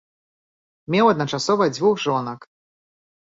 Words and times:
Меў 0.95 1.09
адначасова 1.13 1.63
дзвюх 1.75 1.95
жонак. 2.05 2.39